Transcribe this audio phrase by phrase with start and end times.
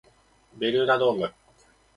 [0.55, 1.31] ベルーナドーム